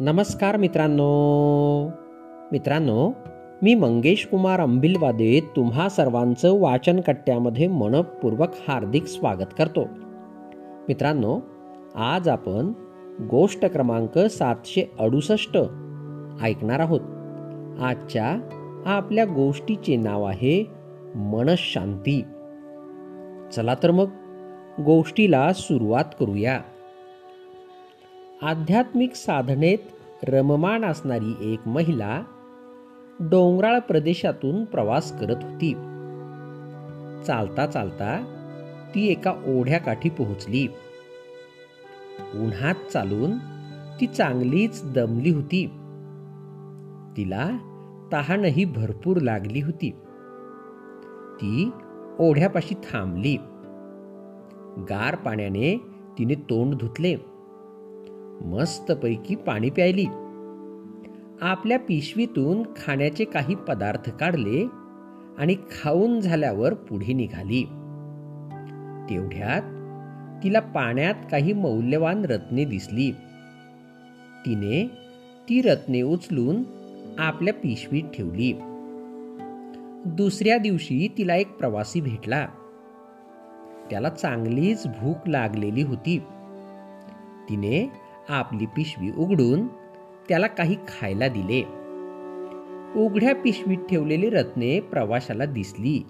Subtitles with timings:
[0.00, 1.86] नमस्कार मित्रांनो.
[2.52, 3.12] मित्रांनो
[3.62, 9.88] मी मंगेश कुमार अंबिलवादे तुम्हा सर्वांचं वाचनकट्ट्यामध्ये मनपूर्वक हार्दिक स्वागत करतो.
[10.88, 11.40] मित्रांनो
[11.94, 12.72] आज आपण
[13.30, 15.56] गोष्ट क्रमांक सातशे अडुसष्ट
[16.42, 17.00] ऐकणार आहोत.
[17.82, 18.36] आजच्या
[18.86, 20.66] आपल्या गोष्टीचे नाव आहे
[21.14, 22.22] मनशांती.
[23.52, 24.06] चला तर मग
[24.82, 26.60] गोष्टीला सुरुवात करूया.
[28.42, 29.78] आध्यात्मिक साधनेत
[30.22, 32.22] रममाण असणारी एक महिला
[33.20, 35.72] डोंगराळ प्रदेशातून प्रवास करत होती.
[37.26, 38.36] चालता चालता
[38.94, 40.66] ती एका ओढ्याकाठी पोहोचली.
[42.34, 43.38] उन्हात चालून
[44.00, 45.66] ती चांगलीच दमली होती.
[47.16, 47.50] तिला
[48.12, 49.90] तहानही भरपूर लागली होती.
[51.36, 51.70] ती
[52.18, 53.36] ओढ्यापाशी थांबली.
[54.90, 55.80] गार पाण्याने
[56.18, 57.16] तिने तोंड धुतले.
[58.40, 60.06] मस्तपैकी पाणी प्यायली.
[61.40, 64.66] आपल्या पिशवीतून खाण्याचे काही पदार्थ काढले
[65.38, 67.62] आणि खाऊन झाल्यावर पुढे निघाली.
[69.10, 69.62] तेवढ्यात
[70.44, 73.10] तिला पाण्यात काही मौल्यवान रत्ने दिसली.
[74.46, 74.90] तिने
[75.48, 76.62] ती रत्ने उचलून
[77.18, 78.52] आपल्या पिशवीत ठेवली.
[80.06, 82.48] दुसऱ्या दिवशी तिला एक प्रवासी भेटला.
[83.90, 86.18] त्याला चांगलीच भूक लागलेली होती.
[87.48, 87.90] तिने
[88.30, 89.66] आपली पिशवी उघडून
[90.28, 91.62] त्याला काही खायला दिले.
[93.04, 96.06] उघड्या पिशवीत ठेवलेली रत्ने प्रवाशाला दिसली.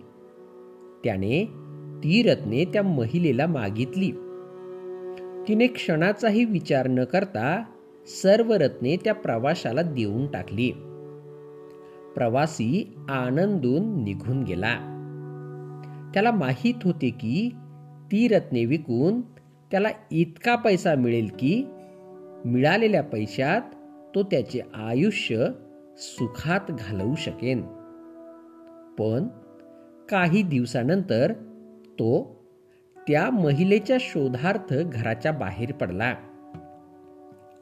[1.04, 1.44] त्याने
[1.98, 4.10] ती रत्ने त्या महिलेला मागितली.
[5.48, 7.64] तिने क्षणाचाही विचार न करता
[8.22, 10.70] सर्व रत्ने त्या प्रवाशाला देऊन टाकली.
[12.14, 14.74] प्रवासी आनंदून निघून गेला.
[16.14, 17.54] त्याला माहीत होते की
[18.12, 19.20] ती रत्ने विकून
[19.70, 21.64] त्याला इतका पैसा मिळेल की
[22.44, 23.60] मिळालेल्या पैशात
[24.14, 25.47] तो त्याचे आयुष्य
[25.98, 27.62] सुखात घालवू शकेन.
[28.98, 29.28] पण
[30.09, 31.32] काही दिवसानंतर
[31.87, 32.41] तो
[33.09, 36.15] त्या महिलेच्या शोधार्थ घराच्या बाहेर पडला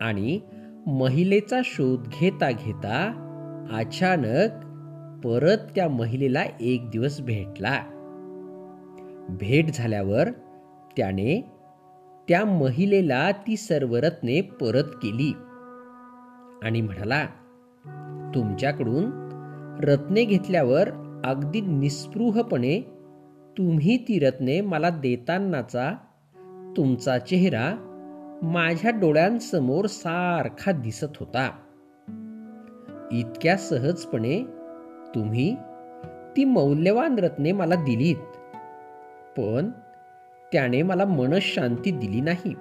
[0.01, 0.41] आणि
[0.87, 3.25] महिलेचा शोध घेता घेता
[3.73, 4.49] अचानक
[5.27, 7.83] परत त्या महिलेला एक दिवस भेटला.
[9.29, 10.29] भेट झाल्यावर
[10.97, 11.58] त्याने
[12.29, 15.33] त्या महिलेला ती सर्व रत्ने परत केली.
[16.63, 17.27] आणि म्हणाला
[18.35, 19.29] तुमच्याकडून
[19.85, 20.89] रत्ने घेतल्यावर
[21.25, 22.81] अगदी निस्पृहपणे
[23.59, 25.93] तुम्ही ती रत्ने मला देतानाचा
[26.77, 27.75] तुमचा चेहरा
[28.43, 31.51] माझ्या डोळ्यांसमोर सारखा दिसत होता.
[33.13, 34.43] इतक्या सहजपणे
[35.15, 35.57] तुम्ही
[36.37, 38.17] ती मौल्यवान रत्ने मला दिलीत.
[39.37, 39.71] पण
[40.53, 42.55] त्याने मला मनशांती दिली नाही.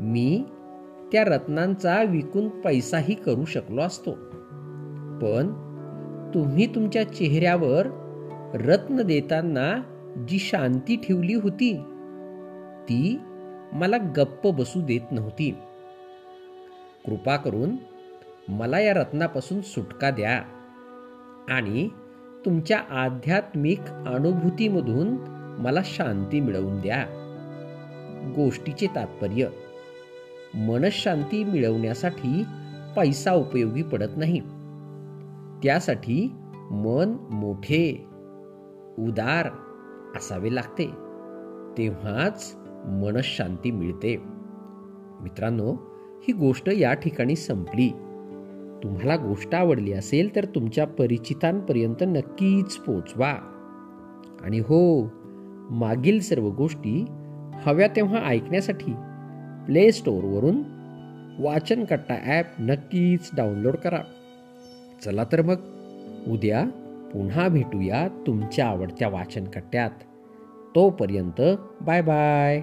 [0.00, 0.44] मी
[1.12, 4.10] त्या रत्नांचा विकून पैसाही करू शकलो असतो.
[5.18, 5.52] पण
[6.34, 7.86] तुम्ही तुमच्या चेहऱ्यावर
[8.54, 9.82] रत्न देताना
[10.28, 11.76] जी शांती ठेवली होती
[12.84, 13.18] ती
[13.72, 15.50] मला गप्प बसू देत नव्हती.
[17.04, 17.70] कृपा करून
[18.48, 20.42] मला या रत्नापासून सुटका द्या
[21.48, 21.88] आणि
[22.44, 25.31] तुमच्या आध्यात्मिक अनुभूतीमधून
[25.62, 27.06] मला शांती मिळवून द्या.
[28.36, 29.46] गोष्टीचे तात्पर्य.
[30.54, 32.42] मनशांती मिळवण्यासाठी
[32.96, 34.40] पैसा उपयोगी पडत नाही.
[35.62, 36.32] त्यासाठी
[36.70, 38.06] मन मोठे
[38.98, 39.46] उदार
[40.16, 40.86] असावे लागते.
[41.78, 42.56] तेव्हाच
[42.86, 44.16] मनशांती मिळते.
[45.20, 45.72] मित्रांनो
[46.28, 47.88] ही गोष्ट या ठिकाणी संपली.
[48.82, 53.34] तुम्हाला गोष्ट आवडली असेल तर तुमच्या परिचितांपर्यंत नक्कीच पोचवा.
[54.40, 55.12] आणि हो
[55.70, 57.04] मागील सर्व गोष्टी
[57.66, 58.92] हव्या तेव्हा ऐकण्यासाठी
[59.66, 60.62] प्ले स्टोअरवरून
[61.38, 63.98] वाचनकट्टा ॲप नक्कीच डाउनलोड करा.
[65.04, 65.56] चला तर मग
[66.28, 66.64] उद्या
[67.12, 69.90] पुन्हा भेटूया तुमच्या आवडत्या वाचनकट्ट्यात.
[70.74, 71.40] तोपर्यंत
[71.80, 72.62] बाय बाय